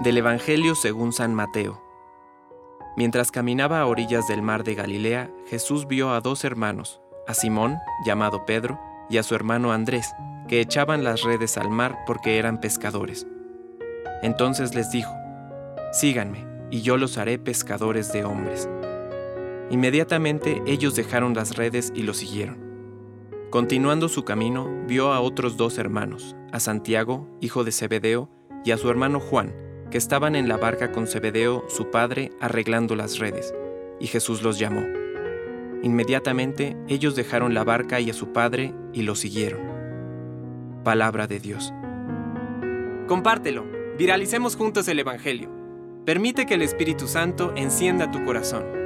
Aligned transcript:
Del 0.00 0.16
Evangelio 0.16 0.74
según 0.74 1.12
San 1.12 1.34
Mateo. 1.34 1.80
Mientras 2.96 3.30
caminaba 3.30 3.80
a 3.80 3.86
orillas 3.86 4.26
del 4.26 4.42
mar 4.42 4.64
de 4.64 4.74
Galilea, 4.74 5.30
Jesús 5.46 5.86
vio 5.86 6.10
a 6.10 6.20
dos 6.20 6.44
hermanos, 6.44 7.00
a 7.28 7.34
Simón, 7.34 7.76
llamado 8.04 8.44
Pedro, 8.44 8.80
y 9.10 9.18
a 9.18 9.22
su 9.22 9.34
hermano 9.34 9.70
Andrés, 9.70 10.12
que 10.48 10.60
echaban 10.60 11.04
las 11.04 11.22
redes 11.22 11.56
al 11.56 11.70
mar 11.70 11.98
porque 12.06 12.38
eran 12.38 12.58
pescadores. 12.58 13.26
Entonces 14.22 14.74
les 14.74 14.90
dijo, 14.90 15.12
Síganme, 15.92 16.46
y 16.70 16.80
yo 16.80 16.96
los 16.96 17.16
haré 17.18 17.38
pescadores 17.38 18.12
de 18.12 18.24
hombres. 18.24 18.68
Inmediatamente 19.70 20.62
ellos 20.66 20.96
dejaron 20.96 21.34
las 21.34 21.54
redes 21.54 21.92
y 21.94 22.02
lo 22.02 22.14
siguieron. 22.14 22.58
Continuando 23.50 24.08
su 24.08 24.24
camino, 24.24 24.68
vio 24.86 25.12
a 25.12 25.20
otros 25.20 25.58
dos 25.58 25.76
hermanos, 25.78 26.34
a 26.50 26.60
Santiago, 26.60 27.28
hijo 27.40 27.62
de 27.62 27.72
Zebedeo, 27.72 28.30
y 28.64 28.70
a 28.70 28.78
su 28.78 28.88
hermano 28.90 29.20
Juan, 29.20 29.54
que 29.92 29.98
estaban 29.98 30.34
en 30.34 30.48
la 30.48 30.56
barca 30.56 30.90
con 30.90 31.06
Zebedeo, 31.06 31.66
su 31.68 31.90
padre, 31.90 32.32
arreglando 32.40 32.96
las 32.96 33.18
redes, 33.18 33.54
y 34.00 34.06
Jesús 34.06 34.42
los 34.42 34.58
llamó. 34.58 34.82
Inmediatamente 35.82 36.78
ellos 36.88 37.14
dejaron 37.14 37.52
la 37.52 37.62
barca 37.62 38.00
y 38.00 38.08
a 38.08 38.14
su 38.14 38.32
padre 38.32 38.72
y 38.94 39.02
lo 39.02 39.14
siguieron. 39.14 39.60
Palabra 40.82 41.26
de 41.26 41.40
Dios. 41.40 41.74
Compártelo, 43.06 43.66
viralicemos 43.98 44.56
juntos 44.56 44.88
el 44.88 44.98
Evangelio. 44.98 45.50
Permite 46.06 46.46
que 46.46 46.54
el 46.54 46.62
Espíritu 46.62 47.06
Santo 47.06 47.52
encienda 47.54 48.10
tu 48.10 48.24
corazón. 48.24 48.81